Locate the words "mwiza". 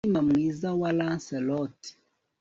0.29-0.67